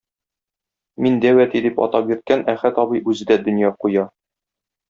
[1.07, 4.09] мин дәү әти дип атап йөрткән Әхәт абый үзе дә дөнья куя.